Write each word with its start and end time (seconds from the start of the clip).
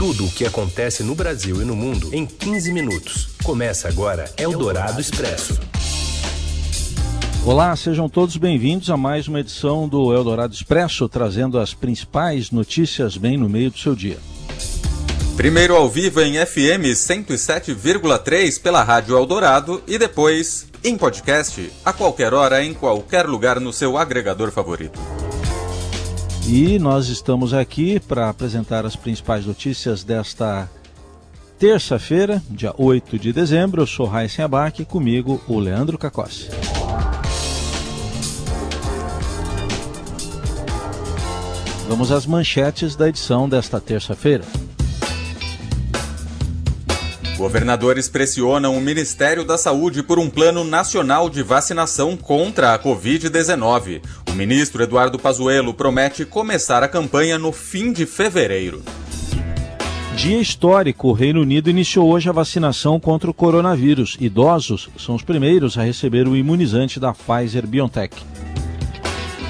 Tudo 0.00 0.24
o 0.24 0.30
que 0.30 0.46
acontece 0.46 1.02
no 1.02 1.14
Brasil 1.14 1.60
e 1.60 1.64
no 1.66 1.76
mundo 1.76 2.08
em 2.14 2.24
15 2.24 2.72
minutos. 2.72 3.28
Começa 3.44 3.86
agora 3.86 4.32
Eldorado 4.38 4.98
Expresso. 4.98 5.60
Olá, 7.44 7.76
sejam 7.76 8.08
todos 8.08 8.38
bem-vindos 8.38 8.88
a 8.88 8.96
mais 8.96 9.28
uma 9.28 9.40
edição 9.40 9.86
do 9.86 10.14
Eldorado 10.14 10.54
Expresso, 10.54 11.06
trazendo 11.06 11.58
as 11.58 11.74
principais 11.74 12.50
notícias 12.50 13.18
bem 13.18 13.36
no 13.36 13.46
meio 13.46 13.70
do 13.70 13.78
seu 13.78 13.94
dia. 13.94 14.16
Primeiro 15.36 15.76
ao 15.76 15.86
vivo 15.86 16.22
em 16.22 16.34
FM 16.46 16.94
107,3 16.94 18.58
pela 18.58 18.82
Rádio 18.82 19.18
Eldorado 19.18 19.82
e 19.86 19.98
depois 19.98 20.66
em 20.82 20.96
podcast 20.96 21.70
a 21.84 21.92
qualquer 21.92 22.32
hora 22.32 22.64
em 22.64 22.72
qualquer 22.72 23.26
lugar 23.26 23.60
no 23.60 23.70
seu 23.70 23.98
agregador 23.98 24.50
favorito. 24.50 24.98
E 26.52 26.80
nós 26.80 27.06
estamos 27.06 27.54
aqui 27.54 28.00
para 28.00 28.28
apresentar 28.28 28.84
as 28.84 28.96
principais 28.96 29.46
notícias 29.46 30.02
desta 30.02 30.68
terça-feira, 31.60 32.42
dia 32.50 32.74
8 32.76 33.20
de 33.20 33.32
dezembro. 33.32 33.82
Eu 33.82 33.86
sou 33.86 34.04
Raíssen 34.04 34.44
Abac 34.44 34.84
comigo 34.84 35.40
o 35.46 35.60
Leandro 35.60 35.96
Cacossi. 35.96 36.48
Vamos 41.88 42.10
às 42.10 42.26
manchetes 42.26 42.96
da 42.96 43.08
edição 43.08 43.48
desta 43.48 43.80
terça-feira. 43.80 44.42
Governadores 47.40 48.06
pressionam 48.06 48.76
o 48.76 48.82
Ministério 48.82 49.46
da 49.46 49.56
Saúde 49.56 50.02
por 50.02 50.18
um 50.18 50.28
plano 50.28 50.62
nacional 50.62 51.30
de 51.30 51.42
vacinação 51.42 52.14
contra 52.14 52.74
a 52.74 52.78
Covid-19. 52.78 54.02
O 54.30 54.34
ministro 54.34 54.82
Eduardo 54.82 55.18
Pazuello 55.18 55.74
promete 55.74 56.24
começar 56.24 56.84
a 56.84 56.88
campanha 56.88 57.36
no 57.36 57.50
fim 57.50 57.92
de 57.92 58.06
fevereiro. 58.06 58.80
Dia 60.14 60.40
histórico: 60.40 61.08
o 61.08 61.12
Reino 61.12 61.40
Unido 61.40 61.68
iniciou 61.68 62.08
hoje 62.08 62.28
a 62.28 62.32
vacinação 62.32 63.00
contra 63.00 63.28
o 63.28 63.34
coronavírus. 63.34 64.16
Idosos 64.20 64.88
são 64.96 65.16
os 65.16 65.22
primeiros 65.22 65.76
a 65.76 65.82
receber 65.82 66.28
o 66.28 66.36
imunizante 66.36 67.00
da 67.00 67.12
Pfizer 67.12 67.66
BioNTech. 67.66 68.16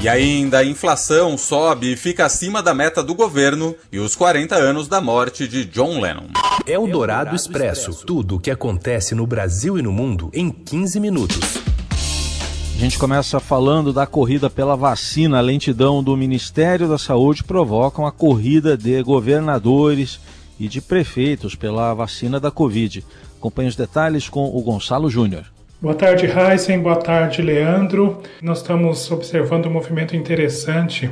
E 0.00 0.08
ainda 0.08 0.60
a 0.60 0.64
inflação 0.64 1.36
sobe 1.36 1.92
e 1.92 1.96
fica 1.96 2.24
acima 2.24 2.62
da 2.62 2.72
meta 2.72 3.02
do 3.02 3.14
governo 3.14 3.76
e 3.92 3.98
os 3.98 4.16
40 4.16 4.54
anos 4.54 4.88
da 4.88 4.98
morte 4.98 5.46
de 5.46 5.66
John 5.66 6.00
Lennon. 6.00 6.28
É 6.66 6.78
o 6.78 6.86
Dourado 6.86 7.36
Expresso. 7.36 8.06
Tudo 8.06 8.36
o 8.36 8.40
que 8.40 8.50
acontece 8.50 9.14
no 9.14 9.26
Brasil 9.26 9.78
e 9.78 9.82
no 9.82 9.92
mundo 9.92 10.30
em 10.32 10.50
15 10.50 10.98
minutos. 10.98 11.59
A 12.80 12.82
gente 12.82 12.98
começa 12.98 13.38
falando 13.38 13.92
da 13.92 14.06
corrida 14.06 14.48
pela 14.48 14.74
vacina. 14.74 15.36
A 15.36 15.42
lentidão 15.42 16.02
do 16.02 16.16
Ministério 16.16 16.88
da 16.88 16.96
Saúde 16.96 17.44
provocam 17.44 18.06
a 18.06 18.10
corrida 18.10 18.74
de 18.74 19.02
governadores 19.02 20.18
e 20.58 20.66
de 20.66 20.80
prefeitos 20.80 21.54
pela 21.54 21.92
vacina 21.92 22.40
da 22.40 22.50
Covid. 22.50 23.04
Acompanhe 23.38 23.68
os 23.68 23.76
detalhes 23.76 24.30
com 24.30 24.46
o 24.46 24.62
Gonçalo 24.62 25.10
Júnior. 25.10 25.44
Boa 25.78 25.94
tarde, 25.94 26.24
Heisen. 26.24 26.80
Boa 26.80 26.96
tarde, 26.96 27.42
Leandro. 27.42 28.22
Nós 28.40 28.60
estamos 28.60 29.10
observando 29.10 29.66
um 29.66 29.72
movimento 29.72 30.16
interessante 30.16 31.10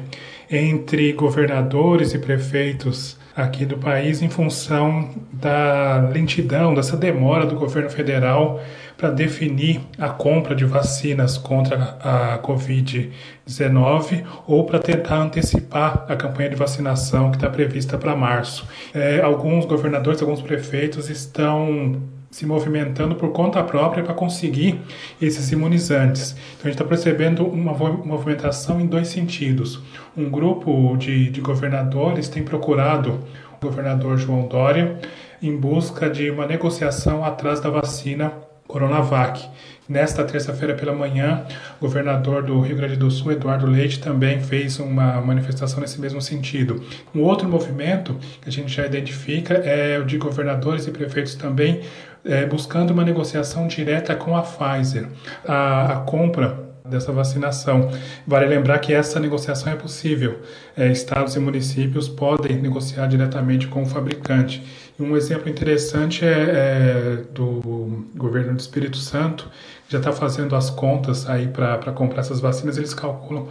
entre 0.51 1.13
governadores 1.13 2.15
e 2.15 2.19
prefeitos 2.19 3.19
aqui 3.39 3.65
do 3.65 3.79
país 3.79 4.21
em 4.21 4.29
função 4.29 5.09
da 5.33 6.09
lentidão, 6.13 6.75
dessa 6.75 6.97
demora 6.97 7.47
do 7.47 7.55
governo 7.55 7.89
federal 7.89 8.61
para 8.97 9.11
definir 9.11 9.81
a 9.97 10.09
compra 10.09 10.57
de 10.57 10.65
vacinas 10.65 11.39
contra 11.39 11.97
a 12.01 12.41
Covid-19 12.43 14.25
ou 14.45 14.65
para 14.65 14.81
tentar 14.81 15.19
antecipar 15.19 16.05
a 16.09 16.17
campanha 16.17 16.51
de 16.51 16.57
vacinação 16.57 17.31
que 17.31 17.37
está 17.37 17.49
prevista 17.49 17.97
para 17.97 18.17
março. 18.17 18.67
É, 18.93 19.21
alguns 19.21 19.65
governadores, 19.67 20.21
alguns 20.21 20.43
prefeitos 20.43 21.09
estão 21.09 22.03
se 22.39 22.47
movimentando 22.47 23.17
por 23.17 23.33
conta 23.33 23.61
própria 23.65 24.05
para 24.05 24.15
conseguir 24.15 24.81
esses 25.21 25.51
imunizantes. 25.51 26.37
Então 26.53 26.63
a 26.63 26.69
gente 26.69 26.75
está 26.75 26.85
percebendo 26.85 27.45
uma 27.45 27.73
movimentação 27.73 28.81
em 28.81 28.87
dois 28.87 29.09
sentidos. 29.09 29.83
Um 30.17 30.31
grupo 30.31 30.97
de, 30.97 31.31
de 31.31 31.41
governadores 31.41 32.29
tem 32.29 32.45
procurado 32.45 33.19
o 33.61 33.67
governador 33.67 34.17
João 34.19 34.47
Dória 34.47 35.01
em 35.43 35.57
busca 35.57 36.09
de 36.09 36.31
uma 36.31 36.47
negociação 36.47 37.25
atrás 37.25 37.59
da 37.59 37.71
vacina 37.71 38.33
Coronavac. 38.69 39.49
Nesta 39.89 40.23
terça-feira 40.23 40.75
pela 40.75 40.93
manhã, 40.93 41.47
o 41.81 41.87
governador 41.87 42.43
do 42.43 42.61
Rio 42.61 42.77
Grande 42.77 42.95
do 42.95 43.11
Sul, 43.11 43.33
Eduardo 43.33 43.67
Leite, 43.67 43.99
também 43.99 44.39
fez 44.39 44.79
uma 44.79 45.19
manifestação 45.23 45.81
nesse 45.81 45.99
mesmo 45.99 46.21
sentido. 46.21 46.85
Um 47.15 47.23
outro 47.23 47.49
movimento 47.49 48.15
que 48.43 48.51
a 48.51 48.53
gente 48.53 48.71
já 48.71 48.85
identifica 48.85 49.55
é 49.55 49.99
o 49.99 50.05
de 50.05 50.19
governadores 50.19 50.87
e 50.87 50.91
prefeitos 50.91 51.35
também 51.35 51.81
é, 52.25 52.47
buscando 52.47 52.93
uma 52.93 53.05
negociação 53.05 53.67
direta 53.67 54.15
com 54.15 54.37
a 54.37 54.43
Pfizer. 54.43 55.09
A, 55.47 55.93
a 55.93 55.97
compra 56.01 56.69
dessa 56.89 57.13
vacinação. 57.13 57.91
Vale 58.27 58.47
lembrar 58.47 58.79
que 58.79 58.93
essa 58.93 59.21
negociação 59.21 59.73
é 59.73 59.77
possível. 59.77 60.41
É, 60.77 60.91
estados 60.91 61.37
e 61.37 61.39
municípios 61.39 62.09
podem 62.09 62.57
negociar 62.57 63.07
diretamente 63.07 63.69
com 63.69 63.83
o 63.83 63.87
fabricante. 63.87 64.63
Um 64.99 65.17
exemplo 65.17 65.49
interessante 65.49 66.25
é, 66.25 66.29
é 66.29 67.25
do 67.33 68.07
governo 68.17 68.55
do 68.55 68.61
Espírito 68.61 68.97
Santo, 68.97 69.49
que 69.87 69.93
já 69.93 69.99
está 69.99 70.13
fazendo 70.13 70.57
as 70.57 70.71
contas 70.71 71.29
aí 71.29 71.47
para 71.47 71.93
comprar 71.93 72.21
essas 72.21 72.41
vacinas. 72.41 72.79
Eles 72.79 72.95
calculam 72.95 73.49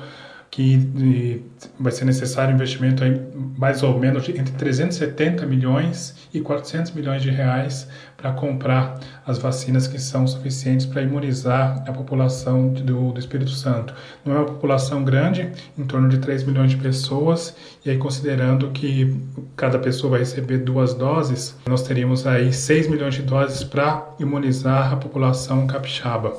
que 0.49 1.43
vai 1.79 1.91
ser 1.91 2.05
necessário 2.05 2.53
investimento 2.53 3.03
aí 3.03 3.21
mais 3.57 3.83
ou 3.83 3.99
menos 3.99 4.27
entre 4.29 4.53
370 4.53 5.45
milhões 5.45 6.15
e 6.33 6.39
400 6.39 6.91
milhões 6.93 7.21
de 7.21 7.29
reais 7.29 7.87
para 8.15 8.31
comprar 8.31 8.99
as 9.25 9.37
vacinas 9.37 9.87
que 9.87 9.99
são 9.99 10.25
suficientes 10.25 10.85
para 10.85 11.01
imunizar 11.01 11.83
a 11.87 11.91
população 11.91 12.69
do, 12.69 13.11
do 13.11 13.19
Espírito 13.19 13.51
Santo. 13.51 13.93
Não 14.25 14.33
é 14.33 14.37
uma 14.37 14.45
população 14.45 15.03
grande, 15.03 15.51
em 15.77 15.83
torno 15.83 16.09
de 16.09 16.17
3 16.17 16.43
milhões 16.43 16.71
de 16.71 16.77
pessoas, 16.77 17.55
e 17.85 17.89
aí 17.89 17.97
considerando 17.97 18.71
que 18.71 19.15
cada 19.55 19.77
pessoa 19.77 20.11
vai 20.11 20.19
receber 20.21 20.59
duas 20.59 20.93
doses, 20.93 21.55
nós 21.67 21.83
teríamos 21.83 22.25
aí 22.25 22.51
6 22.51 22.87
milhões 22.87 23.13
de 23.13 23.21
doses 23.21 23.63
para 23.63 24.07
imunizar 24.19 24.93
a 24.93 24.95
população 24.95 25.67
capixaba. 25.67 26.33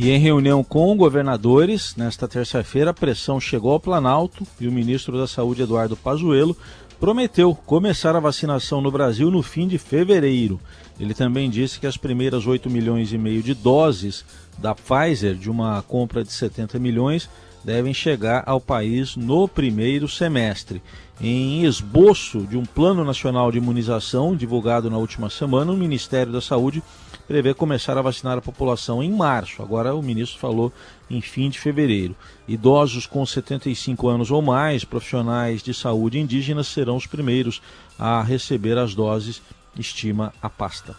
E 0.00 0.12
em 0.12 0.18
reunião 0.20 0.62
com 0.62 0.96
governadores, 0.96 1.96
nesta 1.96 2.28
terça-feira, 2.28 2.92
a 2.92 2.94
pressão 2.94 3.40
chegou 3.40 3.72
ao 3.72 3.80
Planalto 3.80 4.46
e 4.60 4.68
o 4.68 4.70
ministro 4.70 5.18
da 5.18 5.26
Saúde, 5.26 5.62
Eduardo 5.62 5.96
Pazuello, 5.96 6.56
prometeu 7.00 7.52
começar 7.52 8.14
a 8.14 8.20
vacinação 8.20 8.80
no 8.80 8.92
Brasil 8.92 9.28
no 9.28 9.42
fim 9.42 9.66
de 9.66 9.76
fevereiro. 9.76 10.60
Ele 11.00 11.14
também 11.14 11.50
disse 11.50 11.80
que 11.80 11.86
as 11.86 11.96
primeiras 11.96 12.46
8 12.46 12.70
milhões 12.70 13.12
e 13.12 13.18
meio 13.18 13.42
de 13.42 13.54
doses 13.54 14.24
da 14.56 14.72
Pfizer, 14.72 15.34
de 15.34 15.50
uma 15.50 15.82
compra 15.82 16.22
de 16.22 16.30
70 16.30 16.78
milhões, 16.78 17.28
devem 17.64 17.92
chegar 17.92 18.44
ao 18.46 18.60
país 18.60 19.16
no 19.16 19.48
primeiro 19.48 20.06
semestre. 20.06 20.80
Em 21.20 21.64
esboço 21.64 22.46
de 22.46 22.56
um 22.56 22.64
plano 22.64 23.04
nacional 23.04 23.50
de 23.50 23.58
imunização 23.58 24.36
divulgado 24.36 24.88
na 24.88 24.98
última 24.98 25.28
semana, 25.28 25.72
o 25.72 25.76
Ministério 25.76 26.32
da 26.32 26.40
Saúde 26.40 26.80
prevê 27.26 27.52
começar 27.52 27.98
a 27.98 28.02
vacinar 28.02 28.38
a 28.38 28.40
população 28.40 29.02
em 29.02 29.10
março. 29.10 29.60
Agora 29.60 29.96
o 29.96 30.02
ministro 30.02 30.38
falou 30.38 30.72
em 31.10 31.20
fim 31.20 31.50
de 31.50 31.58
fevereiro. 31.58 32.14
Idosos 32.46 33.04
com 33.04 33.26
75 33.26 34.08
anos 34.08 34.30
ou 34.30 34.40
mais, 34.40 34.84
profissionais 34.84 35.60
de 35.60 35.74
saúde 35.74 36.20
indígenas 36.20 36.68
serão 36.68 36.94
os 36.94 37.06
primeiros 37.06 37.60
a 37.98 38.22
receber 38.22 38.78
as 38.78 38.94
doses, 38.94 39.42
estima 39.76 40.32
a 40.40 40.48
pasta. 40.48 40.94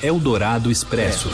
Eldorado 0.00 0.70
Expresso. 0.70 1.28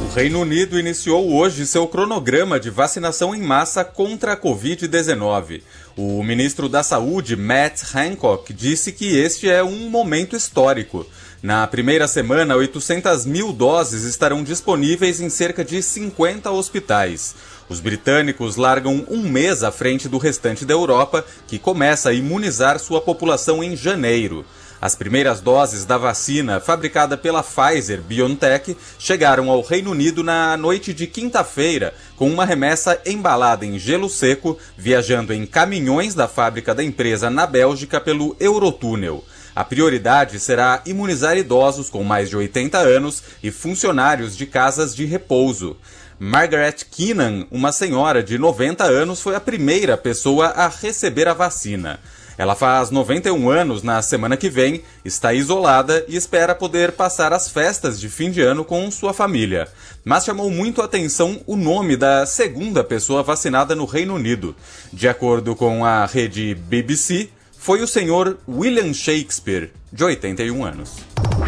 O 0.00 0.14
Reino 0.14 0.40
Unido 0.40 0.78
iniciou 0.78 1.34
hoje 1.34 1.66
seu 1.66 1.88
cronograma 1.88 2.60
de 2.60 2.70
vacinação 2.70 3.34
em 3.34 3.42
massa 3.42 3.84
contra 3.84 4.34
a 4.34 4.36
Covid-19. 4.36 5.62
O 5.96 6.22
ministro 6.22 6.68
da 6.68 6.84
Saúde, 6.84 7.34
Matt 7.34 7.82
Hancock, 7.92 8.52
disse 8.52 8.92
que 8.92 9.16
este 9.16 9.50
é 9.50 9.64
um 9.64 9.90
momento 9.90 10.36
histórico. 10.36 11.04
Na 11.42 11.66
primeira 11.66 12.06
semana, 12.06 12.54
800 12.54 13.26
mil 13.26 13.52
doses 13.52 14.04
estarão 14.04 14.44
disponíveis 14.44 15.20
em 15.20 15.28
cerca 15.28 15.64
de 15.64 15.82
50 15.82 16.48
hospitais. 16.48 17.34
Os 17.68 17.80
britânicos 17.80 18.54
largam 18.54 19.04
um 19.10 19.22
mês 19.22 19.64
à 19.64 19.72
frente 19.72 20.08
do 20.08 20.18
restante 20.18 20.64
da 20.64 20.74
Europa, 20.74 21.24
que 21.48 21.58
começa 21.58 22.10
a 22.10 22.14
imunizar 22.14 22.78
sua 22.78 23.00
população 23.00 23.64
em 23.64 23.76
janeiro. 23.76 24.44
As 24.84 24.94
primeiras 24.94 25.40
doses 25.40 25.86
da 25.86 25.96
vacina 25.96 26.60
fabricada 26.60 27.16
pela 27.16 27.42
Pfizer 27.42 28.02
BioNTech 28.02 28.76
chegaram 28.98 29.48
ao 29.48 29.62
Reino 29.62 29.92
Unido 29.92 30.22
na 30.22 30.58
noite 30.58 30.92
de 30.92 31.06
quinta-feira, 31.06 31.94
com 32.16 32.30
uma 32.30 32.44
remessa 32.44 33.00
embalada 33.06 33.64
em 33.64 33.78
gelo 33.78 34.10
seco, 34.10 34.58
viajando 34.76 35.32
em 35.32 35.46
caminhões 35.46 36.14
da 36.14 36.28
fábrica 36.28 36.74
da 36.74 36.84
empresa 36.84 37.30
na 37.30 37.46
Bélgica 37.46 37.98
pelo 37.98 38.36
Eurotúnel. 38.38 39.24
A 39.56 39.64
prioridade 39.64 40.38
será 40.38 40.82
imunizar 40.84 41.38
idosos 41.38 41.88
com 41.88 42.04
mais 42.04 42.28
de 42.28 42.36
80 42.36 42.76
anos 42.76 43.22
e 43.42 43.50
funcionários 43.50 44.36
de 44.36 44.44
casas 44.44 44.94
de 44.94 45.06
repouso. 45.06 45.78
Margaret 46.18 46.84
Keenan, 46.90 47.46
uma 47.50 47.72
senhora 47.72 48.22
de 48.22 48.36
90 48.36 48.84
anos, 48.84 49.22
foi 49.22 49.34
a 49.34 49.40
primeira 49.40 49.96
pessoa 49.96 50.48
a 50.48 50.68
receber 50.68 51.26
a 51.26 51.32
vacina. 51.32 51.98
Ela 52.36 52.54
faz 52.54 52.90
91 52.90 53.48
anos 53.48 53.82
na 53.82 54.02
semana 54.02 54.36
que 54.36 54.50
vem, 54.50 54.82
está 55.04 55.32
isolada 55.32 56.04
e 56.08 56.16
espera 56.16 56.54
poder 56.54 56.92
passar 56.92 57.32
as 57.32 57.48
festas 57.48 58.00
de 58.00 58.08
fim 58.08 58.30
de 58.30 58.40
ano 58.40 58.64
com 58.64 58.90
sua 58.90 59.12
família. 59.12 59.68
Mas 60.04 60.24
chamou 60.24 60.50
muito 60.50 60.82
a 60.82 60.84
atenção 60.84 61.40
o 61.46 61.56
nome 61.56 61.96
da 61.96 62.26
segunda 62.26 62.82
pessoa 62.82 63.22
vacinada 63.22 63.74
no 63.74 63.84
Reino 63.84 64.14
Unido. 64.14 64.54
De 64.92 65.08
acordo 65.08 65.54
com 65.54 65.84
a 65.84 66.06
rede 66.06 66.54
BBC, 66.54 67.28
foi 67.56 67.80
o 67.82 67.86
senhor 67.86 68.36
William 68.48 68.92
Shakespeare, 68.92 69.70
de 69.92 70.04
81 70.04 70.64
anos. 70.64 70.96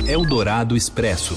Eldorado 0.06 0.77
Expresso. 0.77 1.37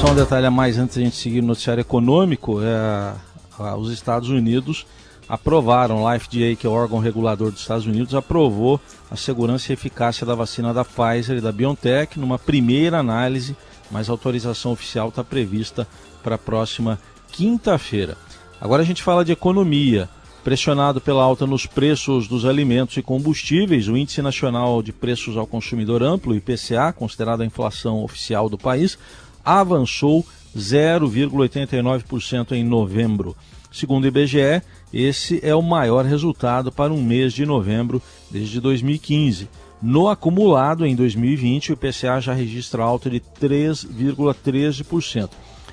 Só 0.00 0.12
um 0.12 0.14
detalhe 0.14 0.46
a 0.46 0.50
mais 0.50 0.78
antes 0.78 0.94
de 0.94 1.02
a 1.02 1.04
gente 1.04 1.16
seguir 1.16 1.40
no 1.40 1.48
noticiário 1.48 1.80
econômico: 1.80 2.60
é, 2.62 3.12
os 3.74 3.92
Estados 3.92 4.28
Unidos 4.30 4.86
aprovaram, 5.28 6.06
a 6.06 6.18
FDA, 6.18 6.56
que 6.58 6.66
é 6.66 6.70
o 6.70 6.72
órgão 6.72 6.98
regulador 6.98 7.50
dos 7.50 7.60
Estados 7.60 7.86
Unidos, 7.86 8.14
aprovou 8.14 8.80
a 9.10 9.16
segurança 9.16 9.70
e 9.70 9.74
eficácia 9.74 10.26
da 10.26 10.34
vacina 10.34 10.72
da 10.72 10.84
Pfizer 10.84 11.38
e 11.38 11.40
da 11.40 11.52
BioNTech 11.52 12.18
numa 12.18 12.38
primeira 12.38 12.98
análise, 12.98 13.56
mas 13.90 14.08
a 14.08 14.12
autorização 14.12 14.72
oficial 14.72 15.08
está 15.08 15.22
prevista 15.22 15.86
para 16.22 16.36
a 16.36 16.38
próxima 16.38 16.98
quinta-feira. 17.30 18.16
Agora 18.60 18.82
a 18.82 18.86
gente 18.86 19.02
fala 19.02 19.24
de 19.24 19.32
economia. 19.32 20.08
Pressionado 20.42 21.00
pela 21.00 21.22
alta 21.22 21.46
nos 21.46 21.66
preços 21.66 22.26
dos 22.26 22.46
alimentos 22.46 22.96
e 22.96 23.02
combustíveis, 23.02 23.86
o 23.86 23.96
Índice 23.96 24.22
Nacional 24.22 24.82
de 24.82 24.92
Preços 24.92 25.36
ao 25.36 25.46
Consumidor 25.46 26.02
Amplo, 26.02 26.34
IPCA, 26.34 26.92
considerado 26.92 27.42
a 27.42 27.44
inflação 27.44 28.02
oficial 28.02 28.48
do 28.48 28.56
país, 28.56 28.98
avançou 29.44 30.24
0,89% 30.58 32.52
em 32.52 32.64
novembro. 32.64 33.36
Segundo 33.70 34.04
o 34.04 34.08
IBGE, 34.08 34.62
esse 34.92 35.38
é 35.42 35.54
o 35.54 35.62
maior 35.62 36.04
resultado 36.04 36.70
para 36.72 36.92
um 36.92 37.00
mês 37.02 37.32
de 37.32 37.46
novembro 37.46 38.02
desde 38.30 38.60
2015. 38.60 39.48
No 39.80 40.08
acumulado, 40.08 40.84
em 40.84 40.96
2020, 40.96 41.70
o 41.70 41.74
IPCA 41.74 42.20
já 42.20 42.32
registra 42.32 42.82
alta 42.82 43.08
de 43.08 43.20
3,13%. 43.20 45.30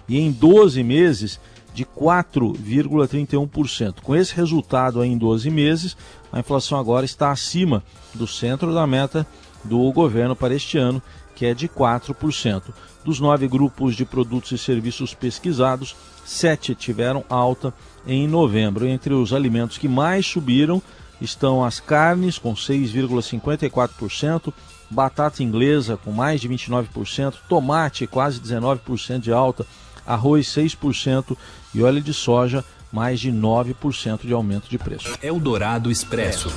E 0.08 0.20
em 0.20 0.32
12 0.32 0.84
meses, 0.84 1.40
de 1.76 1.86
4,31%. 1.86 4.02
Com 4.02 4.16
esse 4.16 4.34
resultado 4.34 5.04
em 5.04 5.16
12 5.18 5.50
meses, 5.50 5.98
a 6.32 6.40
inflação 6.40 6.80
agora 6.80 7.06
está 7.06 7.32
acima 7.32 7.84
do 8.14 8.26
centro 8.26 8.74
da 8.74 8.88
meta 8.88 9.28
do 9.64 9.92
governo 9.92 10.36
para 10.36 10.54
este 10.54 10.78
ano, 10.78 11.02
que 11.36 11.46
é 11.46 11.54
de 11.54 11.68
4%. 11.68 12.64
Dos 13.06 13.20
nove 13.20 13.48
grupos 13.48 13.96
de 13.96 14.04
produtos 14.04 14.52
e 14.52 14.58
serviços 14.58 15.14
pesquisados, 15.14 15.96
sete 16.26 16.74
tiveram 16.74 17.24
alta 17.30 17.72
em 18.08 18.28
novembro. 18.28 18.88
Entre 18.88 19.14
os 19.14 19.32
alimentos 19.32 19.78
que 19.78 19.88
mais 19.88 20.26
subiram 20.26 20.82
estão 21.22 21.64
as 21.64 21.80
carnes, 21.80 22.40
com 22.40 22.56
6,54%, 22.56 24.52
batata 24.90 25.44
inglesa, 25.44 25.98
com 26.04 26.12
mais 26.12 26.42
de 26.42 26.50
29%, 26.50 27.36
tomate, 27.48 28.08
quase 28.08 28.42
19% 28.42 29.20
de 29.20 29.32
alta, 29.32 29.68
arroz, 30.04 30.48
6% 30.48 31.38
e 31.76 31.84
óleo 31.84 32.02
de 32.02 32.12
soja, 32.12 32.66
mais 32.92 33.20
de 33.20 33.32
9% 33.32 34.22
de 34.26 34.34
aumento 34.34 34.68
de 34.68 34.80
preço. 34.80 35.16
Eldorado 35.22 35.92
Expresso. 35.92 36.52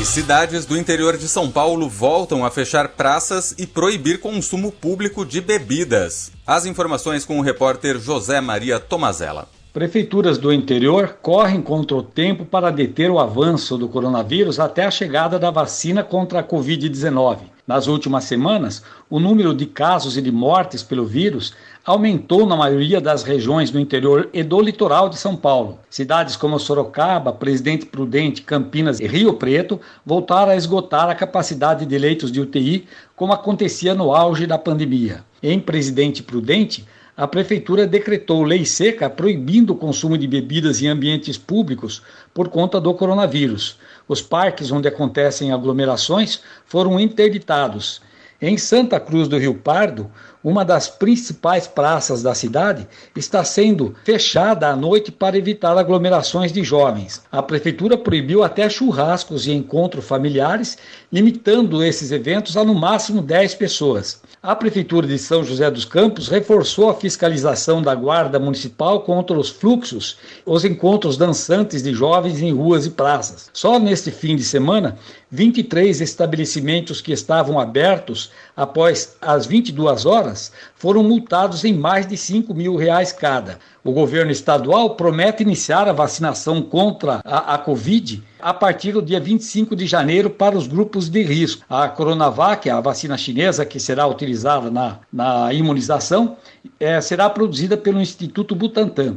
E 0.00 0.04
cidades 0.04 0.64
do 0.64 0.78
interior 0.78 1.16
de 1.16 1.26
São 1.26 1.50
Paulo 1.50 1.88
voltam 1.88 2.44
a 2.44 2.50
fechar 2.52 2.90
praças 2.90 3.52
e 3.58 3.66
proibir 3.66 4.20
consumo 4.20 4.70
público 4.70 5.26
de 5.26 5.40
bebidas. 5.40 6.30
As 6.46 6.66
informações 6.66 7.24
com 7.24 7.36
o 7.36 7.42
repórter 7.42 7.98
José 7.98 8.40
Maria 8.40 8.78
Tomazella. 8.78 9.48
Prefeituras 9.72 10.38
do 10.38 10.52
interior 10.52 11.18
correm 11.20 11.60
contra 11.60 11.96
o 11.96 12.02
tempo 12.02 12.44
para 12.44 12.70
deter 12.70 13.10
o 13.10 13.18
avanço 13.18 13.76
do 13.76 13.88
coronavírus 13.88 14.60
até 14.60 14.84
a 14.84 14.90
chegada 14.90 15.36
da 15.36 15.50
vacina 15.50 16.04
contra 16.04 16.38
a 16.38 16.44
Covid-19. 16.44 17.57
Nas 17.68 17.86
últimas 17.86 18.24
semanas, 18.24 18.82
o 19.10 19.20
número 19.20 19.52
de 19.52 19.66
casos 19.66 20.16
e 20.16 20.22
de 20.22 20.32
mortes 20.32 20.82
pelo 20.82 21.04
vírus 21.04 21.52
aumentou 21.84 22.46
na 22.46 22.56
maioria 22.56 22.98
das 22.98 23.22
regiões 23.22 23.70
do 23.70 23.78
interior 23.78 24.30
e 24.32 24.42
do 24.42 24.58
litoral 24.58 25.10
de 25.10 25.18
São 25.18 25.36
Paulo. 25.36 25.78
Cidades 25.90 26.34
como 26.34 26.58
Sorocaba, 26.58 27.30
Presidente 27.30 27.84
Prudente, 27.84 28.40
Campinas 28.40 28.98
e 29.00 29.06
Rio 29.06 29.34
Preto 29.34 29.78
voltaram 30.04 30.52
a 30.52 30.56
esgotar 30.56 31.10
a 31.10 31.14
capacidade 31.14 31.84
de 31.84 31.98
leitos 31.98 32.32
de 32.32 32.40
UTI, 32.40 32.88
como 33.14 33.34
acontecia 33.34 33.94
no 33.94 34.14
auge 34.14 34.46
da 34.46 34.56
pandemia. 34.56 35.22
Em 35.42 35.60
Presidente 35.60 36.22
Prudente, 36.22 36.86
a 37.18 37.26
Prefeitura 37.26 37.84
decretou 37.84 38.44
lei 38.44 38.64
seca 38.64 39.10
proibindo 39.10 39.72
o 39.72 39.76
consumo 39.76 40.16
de 40.16 40.28
bebidas 40.28 40.80
em 40.80 40.86
ambientes 40.86 41.36
públicos 41.36 42.00
por 42.32 42.48
conta 42.48 42.80
do 42.80 42.94
coronavírus. 42.94 43.76
Os 44.06 44.22
parques 44.22 44.70
onde 44.70 44.86
acontecem 44.86 45.50
aglomerações 45.50 46.40
foram 46.64 47.00
interditados. 47.00 48.00
Em 48.40 48.56
Santa 48.56 49.00
Cruz 49.00 49.26
do 49.26 49.36
Rio 49.36 49.52
Pardo, 49.52 50.08
uma 50.48 50.64
das 50.64 50.88
principais 50.88 51.66
praças 51.66 52.22
da 52.22 52.34
cidade, 52.34 52.88
está 53.14 53.44
sendo 53.44 53.94
fechada 54.02 54.68
à 54.68 54.74
noite 54.74 55.12
para 55.12 55.36
evitar 55.36 55.76
aglomerações 55.76 56.50
de 56.50 56.64
jovens. 56.64 57.22
A 57.30 57.42
prefeitura 57.42 57.98
proibiu 57.98 58.42
até 58.42 58.66
churrascos 58.70 59.46
e 59.46 59.52
encontros 59.52 60.06
familiares, 60.06 60.78
limitando 61.12 61.84
esses 61.84 62.12
eventos 62.12 62.56
a 62.56 62.64
no 62.64 62.74
máximo 62.74 63.20
10 63.20 63.56
pessoas. 63.56 64.22
A 64.42 64.54
Prefeitura 64.54 65.06
de 65.06 65.18
São 65.18 65.42
José 65.44 65.68
dos 65.70 65.84
Campos 65.84 66.28
reforçou 66.28 66.88
a 66.88 66.94
fiscalização 66.94 67.82
da 67.82 67.94
Guarda 67.94 68.38
Municipal 68.38 69.00
contra 69.00 69.38
os 69.38 69.50
fluxos, 69.50 70.16
os 70.46 70.64
encontros 70.64 71.16
dançantes 71.16 71.82
de 71.82 71.92
jovens 71.92 72.40
em 72.40 72.52
ruas 72.52 72.86
e 72.86 72.90
praças. 72.90 73.50
Só 73.52 73.78
neste 73.78 74.10
fim 74.10 74.36
de 74.36 74.44
semana, 74.44 74.96
23 75.30 76.00
estabelecimentos 76.00 77.00
que 77.00 77.12
estavam 77.12 77.58
abertos 77.58 78.30
após 78.56 79.16
as 79.20 79.44
22 79.44 80.06
horas 80.06 80.37
foram 80.74 81.02
multados 81.02 81.64
em 81.64 81.72
mais 81.72 82.06
de 82.06 82.16
5 82.16 82.54
mil 82.54 82.76
reais 82.76 83.12
cada. 83.12 83.58
O 83.82 83.92
governo 83.92 84.30
estadual 84.30 84.96
promete 84.96 85.42
iniciar 85.42 85.88
a 85.88 85.92
vacinação 85.92 86.62
contra 86.62 87.20
a, 87.24 87.54
a 87.54 87.58
Covid 87.58 88.22
a 88.40 88.54
partir 88.54 88.92
do 88.92 89.02
dia 89.02 89.18
25 89.18 89.74
de 89.74 89.86
janeiro 89.86 90.30
para 90.30 90.56
os 90.56 90.66
grupos 90.66 91.08
de 91.08 91.22
risco. 91.22 91.64
A 91.68 91.88
Coronavac, 91.88 92.68
a 92.70 92.80
vacina 92.80 93.16
chinesa 93.16 93.64
que 93.64 93.80
será 93.80 94.06
utilizada 94.06 94.70
na, 94.70 94.98
na 95.12 95.52
imunização, 95.52 96.36
é, 96.78 97.00
será 97.00 97.28
produzida 97.28 97.76
pelo 97.76 98.00
Instituto 98.00 98.54
Butantan. 98.54 99.16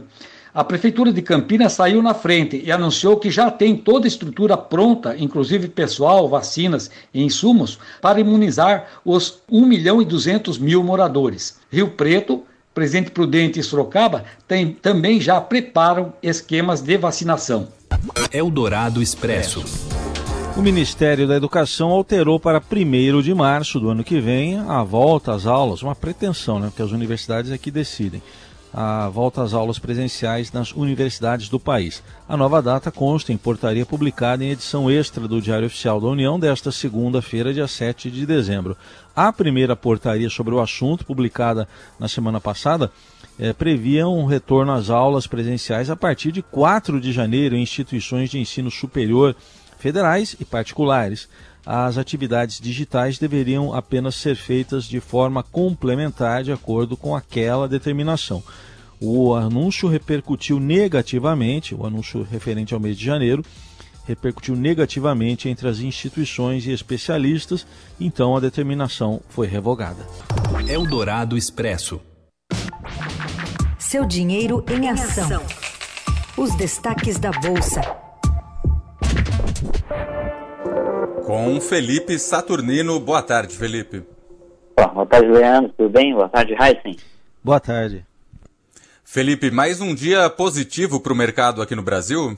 A 0.53 0.65
Prefeitura 0.65 1.13
de 1.13 1.21
Campinas 1.21 1.71
saiu 1.71 2.01
na 2.01 2.13
frente 2.13 2.61
e 2.61 2.73
anunciou 2.73 3.15
que 3.15 3.31
já 3.31 3.49
tem 3.49 3.73
toda 3.73 4.05
a 4.05 4.09
estrutura 4.09 4.57
pronta, 4.57 5.15
inclusive 5.17 5.69
pessoal, 5.69 6.27
vacinas 6.27 6.91
e 7.13 7.23
insumos, 7.23 7.79
para 8.01 8.19
imunizar 8.19 8.85
os 9.05 9.39
1 9.49 9.65
milhão 9.65 10.01
e 10.01 10.05
200 10.05 10.57
mil 10.57 10.83
moradores. 10.83 11.57
Rio 11.71 11.91
Preto, 11.91 12.43
Presidente 12.73 13.11
Prudente 13.11 13.61
e 13.61 13.63
Sorocaba 13.63 14.25
tem, 14.45 14.73
também 14.73 15.21
já 15.21 15.39
preparam 15.39 16.13
esquemas 16.21 16.81
de 16.81 16.97
vacinação. 16.97 17.69
Eldorado 18.33 19.01
Expresso. 19.01 19.63
O 20.57 20.61
Ministério 20.61 21.29
da 21.29 21.37
Educação 21.37 21.91
alterou 21.91 22.37
para 22.37 22.61
1 22.61 23.21
de 23.21 23.33
março 23.33 23.79
do 23.79 23.89
ano 23.89 24.03
que 24.03 24.19
vem 24.19 24.59
a 24.59 24.83
volta 24.83 25.33
às 25.33 25.45
aulas, 25.45 25.81
uma 25.81 25.95
pretensão, 25.95 26.59
né, 26.59 26.67
porque 26.67 26.81
as 26.81 26.91
universidades 26.91 27.53
aqui 27.53 27.71
decidem 27.71 28.21
a 28.73 29.09
volta 29.09 29.43
às 29.43 29.53
aulas 29.53 29.79
presenciais 29.79 30.51
nas 30.51 30.71
universidades 30.71 31.49
do 31.49 31.59
país. 31.59 32.01
A 32.27 32.37
nova 32.37 32.61
data 32.61 32.89
consta 32.91 33.33
em 33.33 33.37
portaria 33.37 33.85
publicada 33.85 34.43
em 34.43 34.51
edição 34.51 34.89
extra 34.89 35.27
do 35.27 35.41
Diário 35.41 35.67
Oficial 35.67 35.99
da 35.99 36.07
União 36.07 36.39
desta 36.39 36.71
segunda-feira, 36.71 37.53
dia 37.53 37.67
7 37.67 38.09
de 38.09 38.25
dezembro. 38.25 38.77
A 39.15 39.33
primeira 39.33 39.75
portaria 39.75 40.29
sobre 40.29 40.53
o 40.53 40.61
assunto, 40.61 41.05
publicada 41.05 41.67
na 41.99 42.07
semana 42.07 42.39
passada, 42.39 42.91
é, 43.37 43.51
previa 43.51 44.07
um 44.07 44.25
retorno 44.25 44.71
às 44.71 44.89
aulas 44.89 45.27
presenciais 45.27 45.89
a 45.89 45.95
partir 45.95 46.31
de 46.31 46.41
4 46.41 47.01
de 47.01 47.11
janeiro 47.11 47.55
em 47.55 47.63
instituições 47.63 48.29
de 48.29 48.39
ensino 48.39 48.71
superior 48.71 49.35
federais 49.77 50.35
e 50.39 50.45
particulares 50.45 51.27
as 51.65 51.97
atividades 51.97 52.59
digitais 52.59 53.17
deveriam 53.19 53.73
apenas 53.73 54.15
ser 54.15 54.35
feitas 54.35 54.85
de 54.85 54.99
forma 54.99 55.43
complementar 55.43 56.43
de 56.43 56.51
acordo 56.51 56.97
com 56.97 57.15
aquela 57.15 57.67
determinação. 57.67 58.43
O 58.99 59.33
anúncio 59.33 59.89
repercutiu 59.89 60.59
negativamente, 60.59 61.73
o 61.73 61.85
anúncio 61.85 62.25
referente 62.29 62.73
ao 62.73 62.79
mês 62.79 62.97
de 62.97 63.05
janeiro, 63.05 63.43
repercutiu 64.05 64.55
negativamente 64.55 65.49
entre 65.49 65.67
as 65.67 65.79
instituições 65.79 66.65
e 66.65 66.71
especialistas, 66.71 67.65
então 67.99 68.35
a 68.35 68.39
determinação 68.39 69.21
foi 69.29 69.47
revogada. 69.47 70.05
Eldorado 70.67 71.37
Expresso. 71.37 72.01
Seu 73.79 74.05
dinheiro 74.05 74.63
em 74.69 74.89
ação. 74.89 75.43
Os 76.37 76.55
destaques 76.55 77.19
da 77.19 77.31
Bolsa. 77.31 78.00
Com 81.25 81.61
Felipe 81.61 82.17
Saturnino. 82.17 82.99
Boa 82.99 83.21
tarde, 83.21 83.57
Felipe. 83.57 84.03
Boa 84.75 85.05
tarde, 85.05 85.27
Leandro. 85.27 85.71
Tudo 85.77 85.89
bem? 85.89 86.13
Boa 86.13 86.29
tarde, 86.29 86.53
Heisen. 86.53 86.97
Boa 87.43 87.59
tarde. 87.59 88.05
Felipe, 89.03 89.51
mais 89.51 89.81
um 89.81 89.93
dia 89.93 90.29
positivo 90.29 91.01
para 91.01 91.13
o 91.13 91.15
mercado 91.15 91.61
aqui 91.61 91.75
no 91.75 91.83
Brasil? 91.83 92.35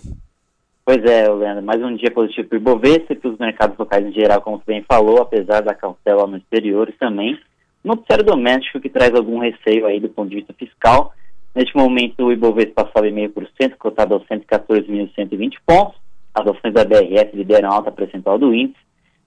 Pois 0.86 1.04
é, 1.06 1.30
Leandro, 1.30 1.64
mais 1.64 1.82
um 1.82 1.96
dia 1.96 2.12
positivo 2.12 2.50
para 2.50 2.58
o 2.58 2.62
Ibovespa 2.62 3.14
e 3.14 3.16
para 3.16 3.30
os 3.30 3.38
mercados 3.38 3.78
locais 3.78 4.06
em 4.06 4.12
geral, 4.12 4.42
como 4.42 4.58
você 4.58 4.64
bem 4.68 4.84
falou, 4.84 5.22
apesar 5.22 5.62
da 5.62 5.74
cautela 5.74 6.28
no 6.28 6.38
exterior 6.38 6.90
e 6.90 6.94
também 6.94 7.40
no 7.84 7.96
noticiário 7.96 8.26
doméstico 8.26 8.80
que 8.80 8.90
traz 8.90 9.14
algum 9.14 9.40
receio 9.40 9.86
aí 9.86 10.00
do 10.00 10.10
ponto 10.10 10.30
de 10.30 10.38
vista 10.38 10.54
fiscal. 10.54 11.14
Neste 11.56 11.76
momento, 11.76 12.26
o 12.26 12.32
Ibovespa 12.32 12.90
sobe 12.96 13.12
0,5%, 13.12 13.76
cotado 13.78 14.16
aos 14.16 14.26
114.120 14.28 15.54
pontos. 15.66 16.03
As 16.34 16.48
ações 16.48 16.74
da 16.74 16.84
BRF 16.84 17.36
lideram 17.36 17.72
alta 17.72 17.92
percentual 17.92 18.40
do 18.40 18.54
índice, 18.54 18.80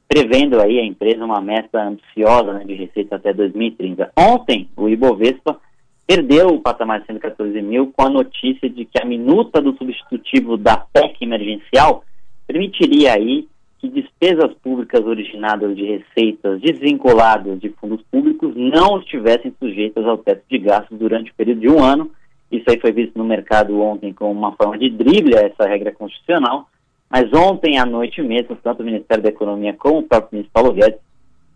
prevendo 0.09 0.61
aí 0.61 0.79
a 0.79 0.85
empresa 0.85 1.25
uma 1.25 1.41
meta 1.41 1.83
ambiciosa 1.83 2.53
né, 2.53 2.65
de 2.65 2.75
receita 2.75 3.17
até 3.17 3.33
2030. 3.33 4.11
Ontem, 4.17 4.69
o 4.77 4.89
Ibovespa 4.89 5.59
perdeu 6.07 6.49
o 6.49 6.61
patamar 6.61 7.01
de 7.01 7.07
114 7.07 7.61
mil 7.63 7.93
com 7.97 8.07
a 8.07 8.11
notícia 8.11 8.69
de 8.71 8.85
que 8.85 9.01
a 9.01 9.05
minuta 9.05 9.61
do 9.61 9.77
substitutivo 9.77 10.57
da 10.57 10.77
PEC 10.77 11.23
emergencial 11.23 12.05
permitiria 12.47 13.15
aí 13.15 13.49
que 13.79 13.89
despesas 13.89 14.55
públicas 14.63 15.05
originadas 15.05 15.77
de 15.77 15.85
receitas 15.85 16.61
desvinculadas 16.61 17.61
de 17.61 17.69
fundos 17.71 18.03
públicos 18.11 18.55
não 18.57 19.01
estivessem 19.01 19.53
sujeitas 19.59 20.05
ao 20.07 20.19
teto 20.19 20.43
de 20.49 20.59
gastos 20.59 20.99
durante 20.99 21.31
o 21.31 21.35
período 21.35 21.61
de 21.61 21.69
um 21.69 21.83
ano. 21.83 22.11
Isso 22.51 22.65
aí 22.69 22.79
foi 22.79 22.93
visto 22.93 23.19
no 23.19 23.25
mercado 23.25 23.79
ontem 23.81 24.13
como 24.13 24.33
uma 24.33 24.53
forma 24.53 24.79
de 24.79 24.89
drible 24.89 25.37
a 25.37 25.43
essa 25.43 25.69
regra 25.69 25.93
constitucional, 25.93 26.69
mas 27.09 27.33
ontem 27.33 27.79
à 27.79 27.87
noite 27.87 28.21
mesmo, 28.23 28.57
tanto 28.57 28.83
o 28.83 28.85
Ministério 28.85 29.23
da 29.23 29.29
Economia 29.29 29.75
como 29.75 30.01
o 30.01 30.03
próprio 30.03 30.31
ministro 30.33 30.53
Paulo 30.53 30.73
Guedes 30.73 30.99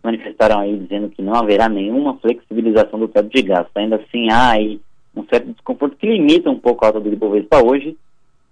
manifestaram 0.03 0.59
aí 0.59 0.77
dizendo 0.77 1.09
que 1.09 1.21
não 1.21 1.35
haverá 1.35 1.69
nenhuma 1.69 2.17
flexibilização 2.17 2.99
do 2.99 3.07
teto 3.07 3.29
de 3.29 3.41
gastos. 3.41 3.75
Ainda 3.75 3.97
assim, 3.97 4.31
há 4.31 4.51
aí 4.51 4.79
um 5.15 5.25
certo 5.25 5.51
desconforto 5.51 5.97
que 5.97 6.07
limita 6.07 6.49
um 6.49 6.57
pouco 6.57 6.83
a 6.83 6.87
alta 6.87 6.99
do 6.99 7.11
Ibovespa 7.11 7.63
hoje, 7.63 7.97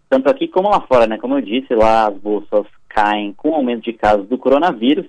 tanto 0.10 0.30
aqui 0.30 0.48
como 0.48 0.70
lá 0.70 0.82
fora, 0.82 1.08
né? 1.08 1.18
Como 1.18 1.36
eu 1.36 1.42
disse, 1.42 1.74
lá 1.74 2.08
as 2.08 2.18
bolsas 2.18 2.66
caem 2.90 3.34
com 3.34 3.50
o 3.50 3.56
aumento 3.56 3.84
de 3.84 3.94
casos 3.94 4.28
do 4.28 4.38
coronavírus 4.38 5.06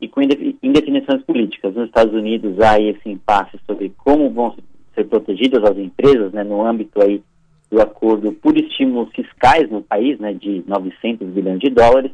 e 0.00 0.08
com 0.08 0.20
indefinições 0.22 1.22
políticas. 1.22 1.74
Nos 1.74 1.86
Estados 1.86 2.14
Unidos 2.14 2.58
há 2.60 2.80
esse 2.80 3.08
impasse 3.08 3.58
sobre 3.66 3.92
como 3.98 4.30
vão 4.30 4.54
ser 4.94 5.04
protegidas 5.04 5.62
as 5.64 5.76
empresas, 5.76 6.32
né, 6.32 6.42
no 6.42 6.64
âmbito 6.64 7.00
aí 7.00 7.22
do 7.70 7.80
acordo 7.80 8.32
por 8.32 8.56
estímulos 8.56 9.12
fiscais 9.12 9.70
no 9.70 9.82
país, 9.82 10.18
né, 10.18 10.32
de 10.32 10.64
900 10.66 11.28
bilhões 11.28 11.60
de 11.60 11.70
dólares, 11.70 12.12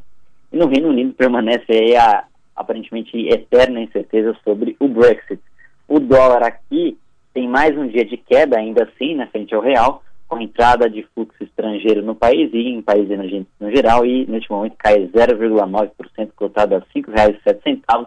e 0.52 0.56
no 0.56 0.66
Reino 0.66 0.88
Unido 0.88 1.14
permanece 1.14 1.96
a 1.96 2.24
aparentemente 2.56 3.16
eterna 3.28 3.80
incerteza 3.80 4.36
sobre 4.44 4.76
o 4.78 4.88
Brexit. 4.88 5.40
O 5.88 5.98
dólar 5.98 6.42
aqui 6.42 6.96
tem 7.32 7.48
mais 7.48 7.76
um 7.76 7.88
dia 7.88 8.04
de 8.04 8.16
queda, 8.16 8.58
ainda 8.58 8.84
assim, 8.84 9.14
na 9.14 9.26
frente 9.26 9.54
ao 9.54 9.60
real, 9.60 10.02
com 10.28 10.40
entrada 10.40 10.88
de 10.88 11.02
fluxo 11.14 11.42
estrangeiro 11.42 12.02
no 12.02 12.14
país 12.14 12.50
e 12.52 12.68
em 12.68 12.80
países 12.80 13.10
emergentes 13.10 13.52
no 13.60 13.70
geral, 13.70 14.06
e 14.06 14.24
neste 14.26 14.50
momento 14.50 14.76
cai 14.78 15.06
0,9%, 15.08 16.30
cotado 16.36 16.76
a 16.76 16.78
R$ 16.78 16.84
5,07, 16.94 18.06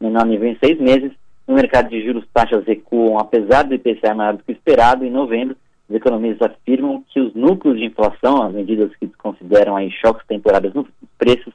menor 0.00 0.26
nível 0.26 0.48
em 0.48 0.58
seis 0.62 0.78
meses. 0.78 1.12
No 1.46 1.54
mercado 1.54 1.88
de 1.88 2.04
juros, 2.04 2.24
taxas 2.34 2.64
recuam, 2.66 3.18
apesar 3.18 3.62
do 3.62 3.74
IPCA 3.74 4.14
maior 4.14 4.36
do 4.36 4.42
que 4.42 4.52
esperado. 4.52 5.04
Em 5.04 5.10
novembro, 5.10 5.56
os 5.88 5.94
economistas 5.94 6.50
afirmam 6.50 7.04
que 7.08 7.20
os 7.20 7.34
núcleos 7.34 7.78
de 7.78 7.86
inflação, 7.86 8.42
as 8.42 8.52
medidas 8.52 8.90
que 8.96 9.06
consideram 9.18 9.76
aí 9.76 9.90
choques 9.90 10.26
temporários 10.26 10.74
nos 10.74 10.86
preços, 11.16 11.52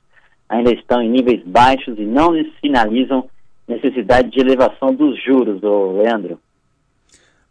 ainda 0.47 0.71
estão 0.71 1.01
em 1.01 1.09
níveis 1.09 1.43
baixos 1.45 1.97
e 1.97 2.03
não 2.03 2.31
sinalizam 2.59 3.29
necessidade 3.67 4.29
de 4.29 4.39
elevação 4.39 4.93
dos 4.93 5.21
juros, 5.23 5.61
Leandro. 5.61 6.39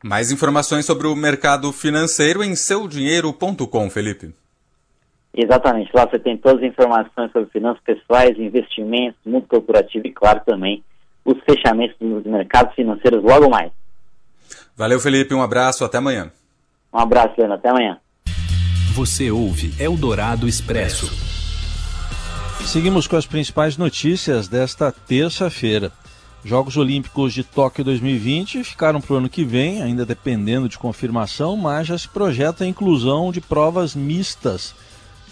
Mais 0.03 0.33
informações 0.33 0.87
sobre 0.87 1.07
o 1.07 1.15
mercado 1.15 1.71
financeiro 1.73 2.43
em 2.43 2.55
seudinheiro.com, 2.55 3.91
Felipe. 3.91 4.35
Exatamente, 5.35 5.91
lá 5.95 6.07
você 6.07 6.19
tem 6.19 6.37
todas 6.37 6.63
as 6.63 6.71
informações 6.71 7.31
sobre 7.31 7.51
finanças 7.51 7.83
pessoais, 7.85 8.39
investimentos, 8.39 9.21
mundo 9.25 9.47
corporativo 9.47 10.07
e, 10.07 10.13
claro, 10.13 10.41
também 10.45 10.83
os 11.25 11.39
fechamentos 11.45 11.97
dos 12.01 12.25
mercados 12.25 12.75
financeiros 12.75 13.23
logo 13.23 13.49
mais. 13.49 13.71
Valeu, 14.77 14.99
Felipe, 14.99 15.35
um 15.35 15.43
abraço, 15.43 15.85
até 15.85 15.99
amanhã. 15.99 16.33
Um 16.93 16.99
abraço, 16.99 17.35
Leandro, 17.39 17.57
até 17.57 17.69
amanhã. 17.69 17.99
Você 18.93 19.31
ouve 19.31 19.73
Eldorado 19.79 20.49
Expresso. 20.49 21.11
Seguimos 22.67 23.07
com 23.07 23.17
as 23.17 23.27
principais 23.27 23.77
notícias 23.77 24.49
desta 24.49 24.93
terça-feira. 24.93 25.93
Jogos 26.45 26.77
Olímpicos 26.77 27.35
de 27.35 27.45
Tóquio 27.45 27.85
2020 27.85 28.65
ficaram 28.65 29.01
para 29.01 29.15
o 29.15 29.17
ano 29.17 29.29
que 29.29 29.45
vem, 29.45 29.83
ainda 29.83 30.07
dependendo 30.07 30.69
de 30.69 30.79
confirmação, 30.79 31.57
mas 31.57 31.87
já 31.87 31.99
se 31.99 32.09
projeta 32.09 32.65
a 32.65 32.67
inclusão 32.67 33.31
de 33.31 33.41
provas 33.41 33.95
mistas 33.95 34.75